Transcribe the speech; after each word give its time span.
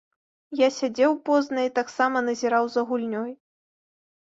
Я 0.61 0.69
сядзеў 0.77 1.13
позна 1.29 1.67
і 1.69 1.71
таксама 1.77 2.25
назіраў 2.31 2.65
за 2.79 2.87
гульнёй. 2.91 3.31